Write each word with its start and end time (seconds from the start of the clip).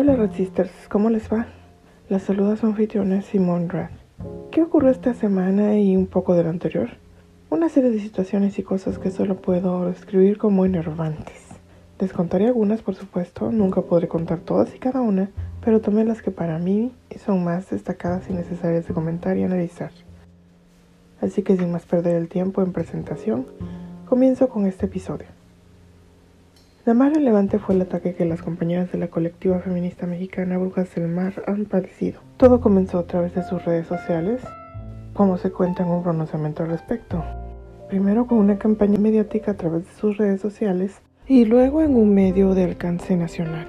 Hola 0.00 0.14
Red 0.14 0.30
Sisters, 0.30 0.70
¿cómo 0.88 1.10
les 1.10 1.28
va? 1.28 1.48
La 2.08 2.20
saluda 2.20 2.54
su 2.54 2.66
anfitriona 2.66 3.20
Simone 3.20 3.66
Rad. 3.66 3.90
¿Qué 4.52 4.62
ocurrió 4.62 4.90
esta 4.90 5.12
semana 5.12 5.76
y 5.76 5.96
un 5.96 6.06
poco 6.06 6.36
de 6.36 6.44
lo 6.44 6.50
anterior? 6.50 6.90
Una 7.50 7.68
serie 7.68 7.90
de 7.90 7.98
situaciones 7.98 8.60
y 8.60 8.62
cosas 8.62 9.00
que 9.00 9.10
solo 9.10 9.42
puedo 9.42 9.86
describir 9.86 10.38
como 10.38 10.64
enervantes. 10.64 11.48
Les 11.98 12.12
contaré 12.12 12.46
algunas, 12.46 12.80
por 12.80 12.94
supuesto, 12.94 13.50
nunca 13.50 13.82
podré 13.82 14.06
contar 14.06 14.38
todas 14.38 14.72
y 14.72 14.78
cada 14.78 15.00
una, 15.00 15.30
pero 15.64 15.80
tomé 15.80 16.04
las 16.04 16.22
que 16.22 16.30
para 16.30 16.60
mí 16.60 16.92
son 17.18 17.42
más 17.42 17.68
destacadas 17.68 18.30
y 18.30 18.34
necesarias 18.34 18.86
de 18.86 18.94
comentar 18.94 19.36
y 19.36 19.42
analizar. 19.42 19.90
Así 21.20 21.42
que 21.42 21.56
sin 21.56 21.72
más 21.72 21.86
perder 21.86 22.14
el 22.14 22.28
tiempo 22.28 22.62
en 22.62 22.72
presentación, 22.72 23.46
comienzo 24.08 24.48
con 24.48 24.64
este 24.64 24.86
episodio. 24.86 25.37
La 26.88 26.94
más 26.94 27.12
relevante 27.12 27.58
fue 27.58 27.74
el 27.74 27.82
ataque 27.82 28.14
que 28.14 28.24
las 28.24 28.40
compañeras 28.40 28.90
de 28.90 28.96
la 28.96 29.08
colectiva 29.08 29.58
feminista 29.58 30.06
mexicana 30.06 30.56
Brujas 30.56 30.94
del 30.94 31.06
Mar 31.06 31.34
han 31.46 31.66
padecido. 31.66 32.22
Todo 32.38 32.62
comenzó 32.62 32.98
a 32.98 33.06
través 33.06 33.34
de 33.34 33.42
sus 33.42 33.62
redes 33.62 33.86
sociales, 33.86 34.40
como 35.12 35.36
se 35.36 35.50
cuenta 35.50 35.82
en 35.82 35.90
un 35.90 36.02
pronunciamiento 36.02 36.62
al 36.62 36.70
respecto. 36.70 37.22
Primero 37.90 38.26
con 38.26 38.38
una 38.38 38.56
campaña 38.56 38.98
mediática 38.98 39.50
a 39.50 39.56
través 39.58 39.84
de 39.84 39.92
sus 40.00 40.16
redes 40.16 40.40
sociales 40.40 41.02
y 41.26 41.44
luego 41.44 41.82
en 41.82 41.94
un 41.94 42.14
medio 42.14 42.54
de 42.54 42.64
alcance 42.64 43.18
nacional. 43.18 43.66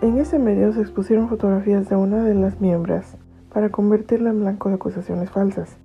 En 0.00 0.16
ese 0.16 0.38
medio 0.38 0.72
se 0.72 0.80
expusieron 0.80 1.28
fotografías 1.28 1.90
de 1.90 1.96
una 1.96 2.24
de 2.24 2.34
las 2.34 2.58
miembros 2.58 3.04
para 3.52 3.68
convertirla 3.68 4.30
en 4.30 4.40
blanco 4.40 4.70
de 4.70 4.76
acusaciones 4.76 5.28
falsas, 5.28 5.76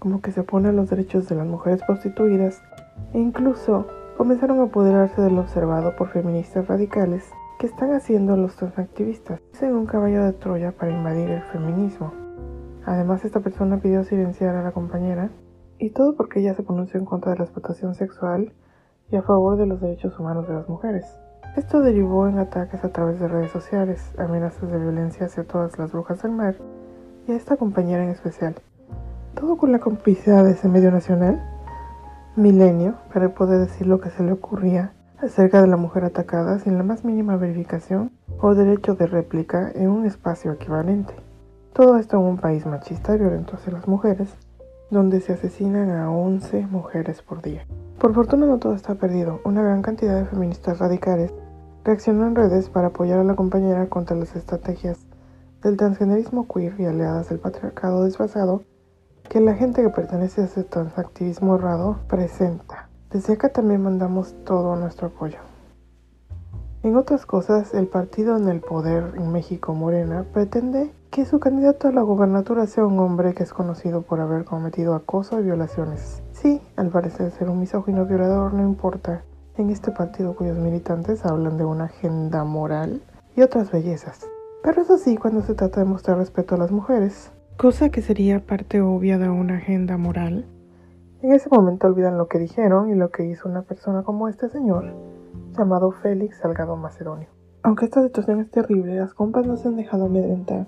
como 0.00 0.20
que 0.20 0.32
se 0.32 0.40
oponen 0.40 0.74
los 0.74 0.90
derechos 0.90 1.28
de 1.28 1.36
las 1.36 1.46
mujeres 1.46 1.82
prostituidas 1.86 2.60
e 3.14 3.20
incluso 3.20 3.86
comenzaron 4.16 4.60
a 4.60 4.64
apoderarse 4.64 5.20
del 5.20 5.38
observado 5.38 5.94
por 5.94 6.08
feministas 6.08 6.66
radicales 6.66 7.30
que 7.58 7.66
están 7.66 7.92
haciendo 7.92 8.36
los 8.36 8.56
transactivistas. 8.56 9.40
en 9.60 9.74
un 9.74 9.86
caballo 9.86 10.24
de 10.24 10.32
Troya 10.32 10.72
para 10.72 10.92
invadir 10.92 11.30
el 11.30 11.42
feminismo. 11.42 12.12
Además, 12.84 13.24
esta 13.24 13.40
persona 13.40 13.78
pidió 13.78 14.04
silenciar 14.04 14.56
a 14.56 14.62
la 14.62 14.72
compañera, 14.72 15.30
y 15.78 15.90
todo 15.90 16.16
porque 16.16 16.40
ella 16.40 16.54
se 16.54 16.62
pronunció 16.62 16.98
en 16.98 17.04
contra 17.04 17.32
de 17.32 17.38
la 17.38 17.44
explotación 17.44 17.94
sexual 17.94 18.52
y 19.10 19.16
a 19.16 19.22
favor 19.22 19.58
de 19.58 19.66
los 19.66 19.80
derechos 19.80 20.18
humanos 20.18 20.48
de 20.48 20.54
las 20.54 20.68
mujeres. 20.68 21.04
Esto 21.56 21.80
derivó 21.80 22.26
en 22.28 22.38
ataques 22.38 22.84
a 22.84 22.92
través 22.92 23.20
de 23.20 23.28
redes 23.28 23.50
sociales, 23.50 24.14
amenazas 24.18 24.70
de 24.70 24.78
violencia 24.78 25.26
hacia 25.26 25.44
todas 25.44 25.78
las 25.78 25.92
brujas 25.92 26.22
del 26.22 26.32
mar 26.32 26.56
y 27.26 27.32
a 27.32 27.36
esta 27.36 27.56
compañera 27.56 28.04
en 28.04 28.10
especial. 28.10 28.54
Todo 29.34 29.56
con 29.56 29.72
la 29.72 29.78
complicidad 29.78 30.44
de 30.44 30.52
ese 30.52 30.68
medio 30.68 30.90
nacional 30.90 31.55
milenio 32.36 32.96
para 33.12 33.30
poder 33.30 33.60
decir 33.60 33.86
lo 33.86 34.00
que 34.00 34.10
se 34.10 34.22
le 34.22 34.32
ocurría 34.32 34.92
acerca 35.18 35.62
de 35.62 35.68
la 35.68 35.78
mujer 35.78 36.04
atacada 36.04 36.58
sin 36.58 36.76
la 36.76 36.84
más 36.84 37.04
mínima 37.04 37.36
verificación 37.36 38.12
o 38.40 38.54
derecho 38.54 38.94
de 38.94 39.06
réplica 39.06 39.70
en 39.74 39.88
un 39.88 40.04
espacio 40.04 40.52
equivalente. 40.52 41.14
Todo 41.72 41.96
esto 41.96 42.18
en 42.18 42.24
un 42.24 42.36
país 42.36 42.66
machista 42.66 43.14
y 43.14 43.18
violento 43.18 43.56
hacia 43.56 43.72
las 43.72 43.88
mujeres, 43.88 44.34
donde 44.90 45.20
se 45.20 45.32
asesinan 45.32 45.90
a 45.90 46.10
11 46.10 46.66
mujeres 46.66 47.22
por 47.22 47.42
día. 47.42 47.66
Por 47.98 48.14
fortuna 48.14 48.46
no 48.46 48.58
todo 48.58 48.74
está 48.74 48.94
perdido. 48.94 49.40
Una 49.44 49.62
gran 49.62 49.82
cantidad 49.82 50.18
de 50.18 50.26
feministas 50.26 50.78
radicales 50.78 51.32
reaccionó 51.84 52.26
en 52.26 52.34
redes 52.34 52.68
para 52.68 52.88
apoyar 52.88 53.18
a 53.18 53.24
la 53.24 53.34
compañera 53.34 53.86
contra 53.88 54.16
las 54.16 54.36
estrategias 54.36 55.06
del 55.62 55.76
transgenerismo 55.76 56.46
queer 56.46 56.74
y 56.78 56.84
aliadas 56.84 57.30
del 57.30 57.38
patriarcado 57.38 58.04
desfasado 58.04 58.62
que 59.28 59.40
la 59.40 59.54
gente 59.54 59.82
que 59.82 59.90
pertenece 59.90 60.42
a 60.42 60.44
ese 60.44 60.64
transactivismo 60.64 61.56
errado 61.56 61.98
presenta. 62.08 62.88
Desde 63.10 63.34
acá 63.34 63.48
también 63.48 63.82
mandamos 63.82 64.34
todo 64.44 64.76
nuestro 64.76 65.08
apoyo. 65.08 65.38
En 66.82 66.96
otras 66.96 67.26
cosas, 67.26 67.74
el 67.74 67.88
partido 67.88 68.36
en 68.36 68.48
el 68.48 68.60
poder 68.60 69.14
en 69.16 69.32
México, 69.32 69.74
Morena, 69.74 70.24
pretende 70.32 70.92
que 71.10 71.24
su 71.24 71.40
candidato 71.40 71.88
a 71.88 71.92
la 71.92 72.02
gobernatura 72.02 72.66
sea 72.66 72.84
un 72.84 72.98
hombre 73.00 73.34
que 73.34 73.42
es 73.42 73.52
conocido 73.52 74.02
por 74.02 74.20
haber 74.20 74.44
cometido 74.44 74.94
acoso 74.94 75.40
y 75.40 75.44
violaciones. 75.44 76.22
Sí, 76.32 76.60
al 76.76 76.90
parecer 76.90 77.32
ser 77.32 77.48
un 77.48 77.58
misógino 77.58 78.06
violador 78.06 78.54
no 78.54 78.62
importa. 78.62 79.22
En 79.56 79.70
este 79.70 79.90
partido 79.90 80.36
cuyos 80.36 80.58
militantes 80.58 81.24
hablan 81.24 81.56
de 81.56 81.64
una 81.64 81.84
agenda 81.84 82.44
moral 82.44 83.02
y 83.34 83.42
otras 83.42 83.72
bellezas. 83.72 84.26
Pero 84.62 84.82
eso 84.82 84.98
sí, 84.98 85.16
cuando 85.16 85.42
se 85.42 85.54
trata 85.54 85.80
de 85.80 85.86
mostrar 85.86 86.18
respeto 86.18 86.54
a 86.54 86.58
las 86.58 86.70
mujeres, 86.70 87.30
cosa 87.56 87.88
que 87.88 88.02
sería 88.02 88.44
parte 88.44 88.82
obvia 88.82 89.16
de 89.16 89.30
una 89.30 89.56
agenda 89.56 89.96
moral. 89.96 90.44
En 91.22 91.32
ese 91.32 91.48
momento 91.48 91.86
olvidan 91.86 92.18
lo 92.18 92.28
que 92.28 92.38
dijeron 92.38 92.90
y 92.90 92.94
lo 92.94 93.10
que 93.10 93.24
hizo 93.24 93.48
una 93.48 93.62
persona 93.62 94.02
como 94.02 94.28
este 94.28 94.50
señor, 94.50 94.92
llamado 95.56 95.90
Félix 95.90 96.36
Salgado 96.38 96.76
Macedonio. 96.76 97.28
Aunque 97.62 97.86
esta 97.86 98.02
situación 98.02 98.40
es 98.40 98.50
terrible, 98.50 98.96
las 98.96 99.14
compas 99.14 99.46
no 99.46 99.56
se 99.56 99.68
han 99.68 99.76
dejado 99.76 100.04
amedrentar 100.04 100.66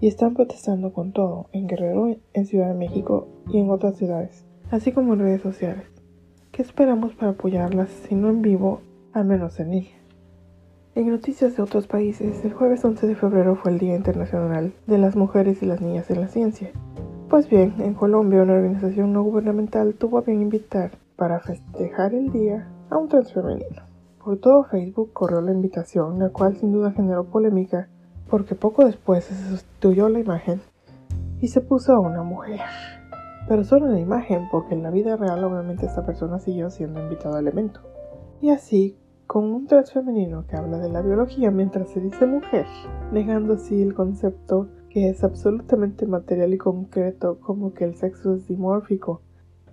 y 0.00 0.08
están 0.08 0.34
protestando 0.34 0.92
con 0.92 1.12
todo, 1.12 1.46
en 1.52 1.68
Guerrero, 1.68 2.16
en 2.32 2.46
Ciudad 2.46 2.68
de 2.68 2.74
México 2.74 3.28
y 3.48 3.60
en 3.60 3.70
otras 3.70 3.96
ciudades, 3.96 4.44
así 4.72 4.90
como 4.90 5.14
en 5.14 5.20
redes 5.20 5.42
sociales. 5.42 5.86
¿Qué 6.50 6.60
esperamos 6.60 7.14
para 7.14 7.32
apoyarlas, 7.32 7.88
si 7.88 8.16
no 8.16 8.30
en 8.30 8.42
vivo, 8.42 8.80
al 9.12 9.26
menos 9.26 9.60
en 9.60 9.70
línea? 9.70 9.96
En 10.96 11.10
noticias 11.10 11.54
de 11.54 11.62
otros 11.62 11.86
países, 11.86 12.42
el 12.42 12.54
jueves 12.54 12.82
11 12.82 13.06
de 13.06 13.14
febrero 13.14 13.54
fue 13.54 13.70
el 13.70 13.78
Día 13.78 13.94
Internacional 13.94 14.72
de 14.86 14.96
las 14.96 15.14
Mujeres 15.14 15.62
y 15.62 15.66
las 15.66 15.82
Niñas 15.82 16.10
en 16.10 16.22
la 16.22 16.28
Ciencia. 16.28 16.70
Pues 17.28 17.50
bien, 17.50 17.74
en 17.80 17.92
Colombia 17.92 18.42
una 18.42 18.54
organización 18.54 19.12
no 19.12 19.22
gubernamental 19.22 19.92
tuvo 19.92 20.16
a 20.16 20.22
bien 20.22 20.40
invitar 20.40 20.92
para 21.16 21.40
festejar 21.40 22.14
el 22.14 22.32
día 22.32 22.66
a 22.88 22.96
un 22.96 23.10
transfemenino. 23.10 23.82
Por 24.24 24.38
todo 24.38 24.64
Facebook 24.64 25.12
corrió 25.12 25.42
la 25.42 25.52
invitación, 25.52 26.18
la 26.18 26.30
cual 26.30 26.56
sin 26.56 26.72
duda 26.72 26.92
generó 26.92 27.24
polémica, 27.24 27.90
porque 28.30 28.54
poco 28.54 28.86
después 28.86 29.24
se 29.24 29.34
sustituyó 29.50 30.08
la 30.08 30.20
imagen 30.20 30.62
y 31.42 31.48
se 31.48 31.60
puso 31.60 31.92
a 31.92 32.00
una 32.00 32.22
mujer. 32.22 32.60
Pero 33.46 33.64
solo 33.64 33.84
en 33.84 33.92
la 33.92 34.00
imagen, 34.00 34.48
porque 34.50 34.72
en 34.72 34.82
la 34.82 34.90
vida 34.90 35.16
real 35.16 35.44
obviamente 35.44 35.84
esta 35.84 36.06
persona 36.06 36.38
siguió 36.38 36.70
siendo 36.70 37.02
invitada 37.02 37.40
al 37.40 37.48
evento. 37.48 37.80
Y 38.40 38.48
así 38.48 38.96
con 39.26 39.44
un 39.52 39.66
transfemenino 39.66 40.46
que 40.46 40.56
habla 40.56 40.78
de 40.78 40.88
la 40.88 41.02
biología 41.02 41.50
mientras 41.50 41.90
se 41.90 42.00
dice 42.00 42.26
mujer, 42.26 42.66
negando 43.12 43.54
así 43.54 43.82
el 43.82 43.94
concepto 43.94 44.68
que 44.88 45.08
es 45.08 45.24
absolutamente 45.24 46.06
material 46.06 46.54
y 46.54 46.58
concreto 46.58 47.40
como 47.40 47.74
que 47.74 47.84
el 47.84 47.96
sexo 47.96 48.34
es 48.34 48.46
dimórfico, 48.46 49.22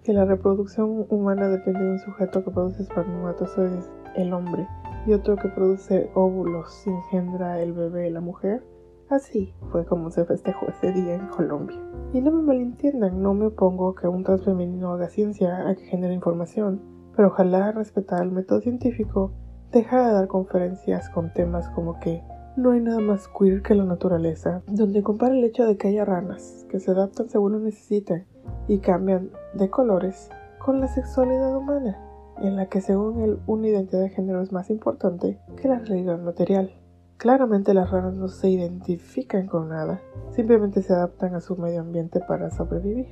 que 0.04 0.12
la 0.12 0.26
reproducción 0.26 1.06
humana 1.10 1.48
depende 1.50 1.84
de 1.84 1.92
un 1.92 2.00
sujeto 2.00 2.44
que 2.44 2.52
produce 2.52 2.84
espermatozoides, 2.84 3.90
el 4.16 4.34
hombre, 4.34 4.68
y 5.06 5.14
otro 5.14 5.36
que 5.36 5.50
produce 5.50 6.10
óvulos, 6.14 6.86
engendra 6.88 7.62
el 7.62 7.74
bebé, 7.74 8.10
la 8.10 8.22
mujer. 8.22 8.64
Así 9.10 9.54
fue 9.72 9.86
como 9.86 10.10
se 10.10 10.26
festejó 10.26 10.68
ese 10.68 10.92
día 10.92 11.16
en 11.16 11.28
Colombia. 11.28 11.78
Y 12.14 12.22
no 12.22 12.32
me 12.32 12.42
malentiendan, 12.42 13.22
no 13.22 13.34
me 13.34 13.48
opongo 13.48 13.96
que 13.96 14.08
un 14.08 14.24
transfemenino 14.24 14.94
haga 14.94 15.10
ciencia, 15.10 15.68
a 15.68 15.76
que 15.76 15.84
genere 15.86 16.14
información, 16.14 16.82
pero 17.16 17.30
ojalá 17.30 17.72
respetar 17.72 18.24
el 18.24 18.32
método 18.32 18.62
científico 18.62 19.32
Deja 19.74 20.06
de 20.06 20.14
dar 20.14 20.28
conferencias 20.28 21.10
con 21.10 21.34
temas 21.34 21.68
como 21.70 22.00
que 22.00 22.22
no 22.56 22.74
hay 22.74 22.80
nada 22.80 23.00
más 23.00 23.28
queer 23.28 23.64
que 23.64 23.74
la 23.74 23.86
naturaleza, 23.86 24.62
donde 24.68 25.02
compara 25.02 25.34
el 25.34 25.44
hecho 25.44 25.66
de 25.66 25.78
que 25.78 25.88
haya 25.88 26.06
ranas 26.06 26.68
que 26.70 26.80
se 26.80 26.92
adaptan 26.92 27.28
según 27.28 27.54
lo 27.54 27.60
necesiten 27.60 28.28
y 28.68 28.78
cambian 28.78 29.32
de 29.56 29.72
colores 29.72 30.30
con 30.60 30.80
la 30.80 30.88
sexualidad 30.88 31.58
humana, 31.58 31.98
en 32.44 32.56
la 32.56 32.68
que 32.68 32.82
según 32.82 33.20
él 33.22 33.40
una 33.48 33.68
identidad 33.68 34.04
de 34.04 34.10
género 34.10 34.44
es 34.44 34.52
más 34.52 34.70
importante 34.70 35.40
que 35.60 35.68
la 35.68 35.80
realidad 35.80 36.20
material. 36.20 36.72
Claramente 37.18 37.74
las 37.74 37.90
ranas 37.90 38.14
no 38.14 38.28
se 38.28 38.52
identifican 38.52 39.48
con 39.48 39.70
nada, 39.70 40.02
simplemente 40.36 40.84
se 40.84 40.94
adaptan 40.94 41.34
a 41.34 41.42
su 41.42 41.58
medio 41.58 41.82
ambiente 41.82 42.20
para 42.20 42.52
sobrevivir. 42.52 43.08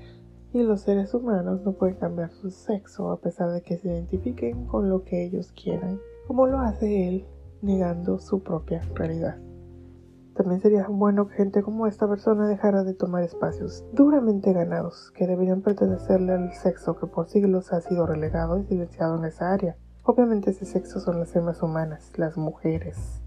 Y 0.53 0.61
los 0.61 0.81
seres 0.81 1.15
humanos 1.15 1.61
no 1.63 1.71
pueden 1.71 1.95
cambiar 1.95 2.29
su 2.29 2.51
sexo 2.51 3.09
a 3.09 3.19
pesar 3.19 3.49
de 3.49 3.63
que 3.63 3.79
se 3.79 3.87
identifiquen 3.87 4.67
con 4.67 4.89
lo 4.89 5.03
que 5.03 5.23
ellos 5.23 5.51
quieran 5.53 5.99
como 6.31 6.47
lo 6.47 6.59
hace 6.59 7.09
él 7.09 7.25
negando 7.61 8.17
su 8.17 8.41
propia 8.41 8.79
realidad. 8.95 9.37
También 10.33 10.61
sería 10.61 10.87
bueno 10.87 11.27
que 11.27 11.35
gente 11.35 11.61
como 11.61 11.87
esta 11.87 12.07
persona 12.07 12.47
dejara 12.47 12.85
de 12.85 12.93
tomar 12.93 13.23
espacios 13.23 13.83
duramente 13.91 14.53
ganados 14.53 15.11
que 15.11 15.27
deberían 15.27 15.61
pertenecerle 15.61 16.31
al 16.31 16.53
sexo 16.53 16.97
que 16.97 17.05
por 17.05 17.27
siglos 17.27 17.73
ha 17.73 17.81
sido 17.81 18.05
relegado 18.05 18.57
y 18.57 18.63
silenciado 18.63 19.17
en 19.17 19.25
esa 19.25 19.51
área. 19.51 19.75
Obviamente 20.03 20.51
ese 20.51 20.63
sexo 20.63 21.01
son 21.01 21.19
las 21.19 21.35
almas 21.35 21.61
humanas, 21.61 22.13
las 22.15 22.37
mujeres. 22.37 23.21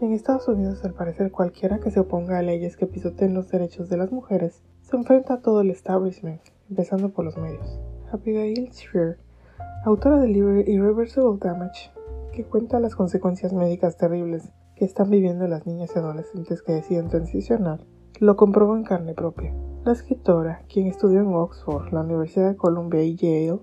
En 0.00 0.10
Estados 0.10 0.48
Unidos, 0.48 0.84
al 0.84 0.94
parecer, 0.94 1.30
cualquiera 1.30 1.78
que 1.78 1.92
se 1.92 2.00
oponga 2.00 2.38
a 2.38 2.42
leyes 2.42 2.76
que 2.76 2.88
pisoteen 2.88 3.32
los 3.32 3.48
derechos 3.48 3.88
de 3.88 3.96
las 3.96 4.10
mujeres 4.10 4.60
se 4.82 4.96
enfrenta 4.96 5.34
a 5.34 5.40
todo 5.40 5.60
el 5.60 5.70
establishment, 5.70 6.40
empezando 6.68 7.10
por 7.10 7.24
los 7.24 7.36
medios. 7.36 7.78
Abigail 8.10 8.72
Sphere 8.72 9.23
autora 9.84 10.18
del 10.18 10.32
libro 10.32 10.60
Irreversible 10.60 11.36
Damage, 11.38 11.90
que 12.32 12.44
cuenta 12.44 12.80
las 12.80 12.96
consecuencias 12.96 13.52
médicas 13.52 13.98
terribles 13.98 14.50
que 14.76 14.86
están 14.86 15.10
viviendo 15.10 15.46
las 15.46 15.66
niñas 15.66 15.90
y 15.94 15.98
adolescentes 15.98 16.62
que 16.62 16.72
deciden 16.72 17.08
transicionar, 17.08 17.80
lo 18.18 18.34
comprobó 18.36 18.76
en 18.76 18.84
carne 18.84 19.12
propia. 19.12 19.54
La 19.84 19.92
escritora, 19.92 20.62
quien 20.72 20.86
estudió 20.86 21.20
en 21.20 21.34
Oxford, 21.34 21.92
la 21.92 22.00
Universidad 22.00 22.48
de 22.48 22.56
Columbia 22.56 23.02
y 23.02 23.14
Yale, 23.14 23.60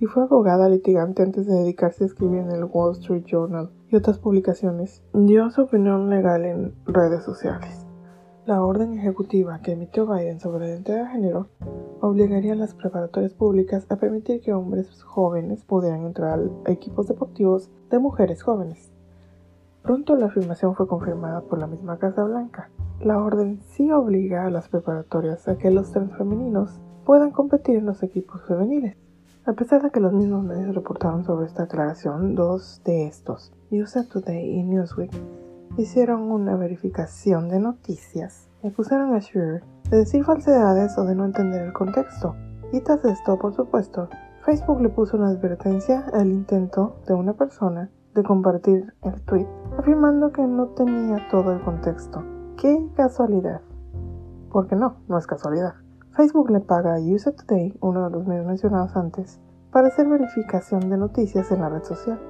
y 0.00 0.06
fue 0.06 0.24
abogada 0.24 0.68
litigante 0.68 1.22
antes 1.22 1.46
de 1.46 1.54
dedicarse 1.54 2.02
a 2.02 2.06
escribir 2.08 2.40
en 2.40 2.50
el 2.50 2.64
Wall 2.64 2.96
Street 2.98 3.24
Journal 3.24 3.70
y 3.88 3.94
otras 3.94 4.18
publicaciones, 4.18 5.04
dio 5.14 5.48
su 5.50 5.62
opinión 5.62 6.10
legal 6.10 6.44
en 6.44 6.74
redes 6.86 7.22
sociales. 7.22 7.86
La 8.46 8.64
orden 8.64 8.98
ejecutiva 8.98 9.60
que 9.60 9.72
emitió 9.72 10.08
Biden 10.08 10.40
sobre 10.40 10.64
la 10.64 10.70
identidad 10.72 11.04
de 11.04 11.10
género 11.10 11.48
obligaría 12.02 12.54
a 12.54 12.56
las 12.56 12.74
preparatorias 12.74 13.32
públicas 13.32 13.86
a 13.88 13.96
permitir 13.96 14.40
que 14.40 14.52
hombres 14.52 15.02
jóvenes 15.04 15.64
pudieran 15.64 16.04
entrar 16.04 16.40
a 16.64 16.72
equipos 16.72 17.06
deportivos 17.06 17.70
de 17.90 18.00
mujeres 18.00 18.42
jóvenes. 18.42 18.92
Pronto 19.82 20.16
la 20.16 20.26
afirmación 20.26 20.74
fue 20.74 20.88
confirmada 20.88 21.42
por 21.42 21.60
la 21.60 21.68
misma 21.68 21.98
Casa 21.98 22.24
Blanca. 22.24 22.70
La 23.00 23.22
orden 23.22 23.60
sí 23.62 23.92
obliga 23.92 24.46
a 24.46 24.50
las 24.50 24.68
preparatorias 24.68 25.46
a 25.46 25.58
que 25.58 25.70
los 25.70 25.92
transfemeninos 25.92 26.80
puedan 27.04 27.30
competir 27.30 27.76
en 27.76 27.86
los 27.86 28.02
equipos 28.02 28.42
femeniles. 28.48 28.96
A 29.46 29.52
pesar 29.52 29.82
de 29.82 29.90
que 29.90 30.00
los 30.00 30.12
mismos 30.12 30.42
medios 30.42 30.74
reportaron 30.74 31.24
sobre 31.24 31.46
esta 31.46 31.64
aclaración, 31.64 32.34
dos 32.34 32.82
de 32.84 33.06
estos, 33.06 33.52
USA 33.70 34.08
Today 34.08 34.58
y 34.58 34.64
Newsweek, 34.64 35.12
hicieron 35.76 36.22
una 36.22 36.56
verificación 36.56 37.48
de 37.48 37.60
noticias 37.60 38.48
y 38.62 38.68
acusaron 38.68 39.14
a 39.14 39.18
Shure 39.18 39.62
de 39.90 39.98
decir 39.98 40.24
falsedades 40.24 40.96
o 40.98 41.04
de 41.04 41.14
no 41.14 41.24
entender 41.24 41.62
el 41.62 41.72
contexto. 41.72 42.34
Y 42.72 42.80
tras 42.80 43.04
esto, 43.04 43.38
por 43.38 43.54
supuesto, 43.54 44.08
Facebook 44.44 44.80
le 44.80 44.88
puso 44.88 45.16
una 45.16 45.28
advertencia 45.28 46.06
al 46.12 46.28
intento 46.28 46.96
de 47.06 47.14
una 47.14 47.34
persona 47.34 47.90
de 48.14 48.22
compartir 48.22 48.92
el 49.02 49.20
tweet, 49.22 49.46
afirmando 49.78 50.32
que 50.32 50.42
no 50.42 50.68
tenía 50.68 51.28
todo 51.30 51.52
el 51.52 51.62
contexto. 51.62 52.22
¡Qué 52.56 52.88
casualidad! 52.94 53.60
Porque 54.50 54.76
no, 54.76 54.96
no 55.08 55.18
es 55.18 55.26
casualidad. 55.26 55.74
Facebook 56.10 56.50
le 56.50 56.60
paga 56.60 56.94
a 56.94 57.00
USA 57.00 57.32
Today, 57.32 57.76
uno 57.80 58.04
de 58.04 58.10
los 58.10 58.26
medios 58.26 58.46
mencionados 58.46 58.94
antes, 58.96 59.40
para 59.70 59.88
hacer 59.88 60.06
verificación 60.08 60.90
de 60.90 60.98
noticias 60.98 61.50
en 61.50 61.60
la 61.60 61.70
red 61.70 61.82
social. 61.82 62.20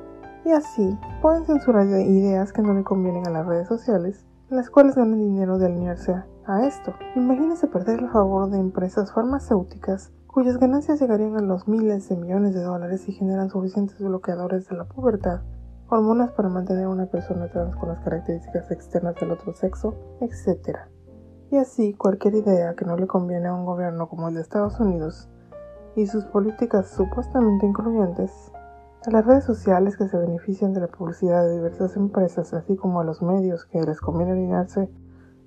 Y 0.44 0.50
así 0.50 0.96
pueden 1.20 1.44
censurar 1.44 1.87
ideas 1.87 2.52
que 2.52 2.62
no 2.62 2.75
le 2.75 2.84
convienen 2.84 3.26
a 3.26 3.31
las 3.31 3.46
redes 3.46 3.69
sociales, 3.69 4.25
las 4.52 4.70
cuales 4.70 4.94
ganan 4.94 5.19
dinero 5.19 5.58
de 5.58 5.66
alinearse 5.66 6.14
a 6.46 6.66
esto. 6.66 6.94
Imagínese 7.16 7.66
perder 7.66 8.00
el 8.00 8.10
favor 8.10 8.50
de 8.50 8.58
empresas 8.58 9.12
farmacéuticas 9.12 10.12
cuyas 10.26 10.58
ganancias 10.58 11.00
llegarían 11.00 11.37
a 11.37 11.43
los 11.43 11.69
miles 11.69 12.08
de 12.08 12.16
millones 12.16 12.54
de 12.54 12.62
dólares 12.62 13.08
y 13.08 13.12
generan 13.12 13.50
suficientes 13.50 13.99
bloqueadores 13.99 14.69
de 14.69 14.76
la 14.76 14.84
pubertad, 14.84 15.40
hormonas 15.88 16.32
para 16.32 16.49
mantener 16.49 16.84
a 16.84 16.88
una 16.88 17.06
persona 17.06 17.49
trans 17.49 17.76
con 17.76 17.90
las 17.90 18.00
características 18.00 18.70
externas 18.70 19.14
del 19.16 19.32
otro 19.32 19.52
sexo, 19.52 19.94
etc. 20.20 20.78
Y 21.50 21.56
así, 21.58 21.93
cualquier 21.93 22.34
idea 22.34 22.75
que 22.75 22.87
no 22.87 22.96
le 22.96 23.06
conviene 23.06 23.48
a 23.48 23.55
un 23.55 23.66
gobierno 23.66 24.08
como 24.08 24.28
el 24.28 24.34
de 24.34 24.40
Estados 24.40 24.81
Unidos 24.81 25.28
y 25.96 26.06
sus 26.06 26.25
políticas 26.25 26.88
supuestamente 26.88 27.66
incluyentes, 27.66 28.50
a 29.06 29.10
las 29.10 29.26
redes 29.26 29.44
sociales 29.44 29.96
que 29.96 30.08
se 30.08 30.16
benefician 30.16 30.72
de 30.72 30.81
la 30.81 30.87
publicidad 30.87 31.44
de 31.44 31.54
diversas 31.54 31.96
empresas, 31.96 32.54
así 32.54 32.76
como 32.76 33.00
a 33.00 33.04
los 33.04 33.20
medios 33.22 33.64
que 33.66 33.82
les 33.82 34.00
conviene 34.00 34.32
alinearse 34.32 34.88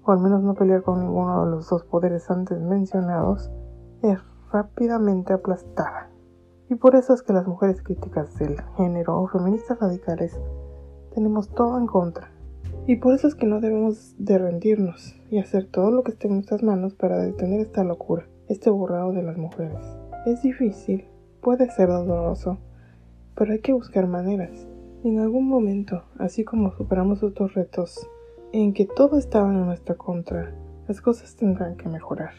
o 0.03 0.11
al 0.11 0.19
menos 0.19 0.43
no 0.43 0.53
pelear 0.53 0.83
con 0.83 0.99
ninguno 0.99 1.45
de 1.45 1.51
los 1.51 1.69
dos 1.69 1.83
poderes 1.83 2.29
antes 2.29 2.59
mencionados, 2.61 3.49
es 4.01 4.19
rápidamente 4.51 5.33
aplastada. 5.33 6.09
Y 6.69 6.75
por 6.75 6.95
eso 6.95 7.13
es 7.13 7.23
que 7.23 7.33
las 7.33 7.47
mujeres 7.47 7.81
críticas 7.81 8.37
del 8.37 8.61
género 8.75 9.21
o 9.21 9.27
feministas 9.27 9.79
radicales 9.79 10.39
tenemos 11.13 11.49
todo 11.49 11.77
en 11.77 11.87
contra 11.87 12.35
y 12.87 12.97
por 12.97 13.15
eso 13.15 13.27
es 13.27 13.33
que 13.33 13.47
no 13.47 13.61
debemos 13.61 14.13
de 14.19 14.37
rendirnos 14.37 15.15
y 15.31 15.39
hacer 15.39 15.65
todo 15.65 15.89
lo 15.89 16.03
que 16.03 16.11
esté 16.11 16.27
en 16.27 16.35
nuestras 16.35 16.61
manos 16.61 16.93
para 16.93 17.17
detener 17.17 17.61
esta 17.61 17.83
locura, 17.83 18.27
este 18.47 18.69
borrado 18.69 19.11
de 19.11 19.23
las 19.23 19.37
mujeres. 19.37 19.79
Es 20.27 20.43
difícil, 20.43 21.05
puede 21.41 21.69
ser 21.71 21.87
doloroso, 21.89 22.59
pero 23.35 23.51
hay 23.53 23.59
que 23.59 23.73
buscar 23.73 24.07
maneras. 24.07 24.67
En 25.03 25.19
algún 25.19 25.47
momento, 25.47 26.03
así 26.17 26.43
como 26.43 26.71
superamos 26.75 27.21
otros 27.21 27.53
retos 27.53 28.09
en 28.53 28.73
que 28.73 28.85
todo 28.85 29.17
estaba 29.17 29.49
en 29.49 29.65
nuestra 29.65 29.95
contra, 29.95 30.55
las 30.87 31.01
cosas 31.01 31.35
tendrán 31.35 31.75
que 31.75 31.89
mejorar. 31.89 32.33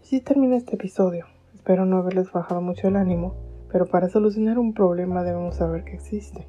Así 0.00 0.20
termina 0.20 0.56
este 0.56 0.74
episodio. 0.74 1.26
Espero 1.54 1.86
no 1.86 1.98
haberles 1.98 2.30
bajado 2.32 2.60
mucho 2.60 2.88
el 2.88 2.96
ánimo, 2.96 3.34
pero 3.70 3.86
para 3.86 4.08
solucionar 4.08 4.58
un 4.58 4.74
problema 4.74 5.22
debemos 5.22 5.56
saber 5.56 5.84
que 5.84 5.94
existe. 5.94 6.46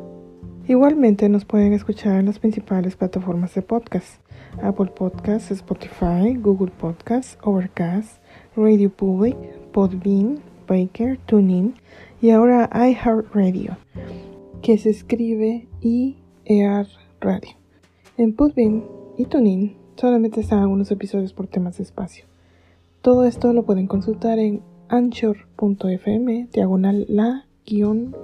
Igualmente 0.67 1.27
nos 1.27 1.43
pueden 1.43 1.73
escuchar 1.73 2.17
en 2.19 2.27
las 2.27 2.39
principales 2.39 2.95
plataformas 2.95 3.53
de 3.55 3.61
podcast. 3.61 4.21
Apple 4.61 4.91
Podcasts, 4.95 5.51
Spotify, 5.51 6.33
Google 6.35 6.71
Podcasts, 6.71 7.37
Overcast, 7.43 8.21
Radio 8.55 8.89
Public, 8.89 9.35
Podbean, 9.71 10.39
Baker, 10.67 11.17
TuneIn 11.25 11.75
y 12.21 12.29
ahora 12.31 12.69
iHeartRadio 12.73 13.77
que 14.61 14.77
se 14.77 14.89
escribe 14.89 15.67
IER 15.81 16.87
Radio. 17.21 17.51
En 18.17 18.33
Podbean 18.33 18.83
y 19.17 19.25
Tunin 19.25 19.77
solamente 19.95 20.41
están 20.41 20.59
algunos 20.59 20.91
episodios 20.91 21.33
por 21.33 21.47
temas 21.47 21.77
de 21.77 21.83
espacio. 21.83 22.25
Todo 23.01 23.25
esto 23.25 23.53
lo 23.53 23.63
pueden 23.63 23.87
consultar 23.87 24.39
en 24.39 24.61
anchor.fm 24.89 26.49
diagonal 26.51 27.05
la 27.07 27.45
guion. 27.65 28.15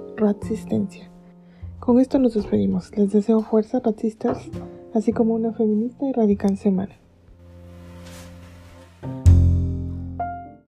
Con 1.80 2.00
esto 2.00 2.18
nos 2.18 2.34
despedimos. 2.34 2.96
Les 2.96 3.12
deseo 3.12 3.40
fuerza 3.42 3.80
racistas, 3.80 4.50
así 4.94 5.12
como 5.12 5.34
una 5.34 5.52
feminista 5.52 6.06
y 6.06 6.12
radical 6.12 6.56
semana. 6.56 6.94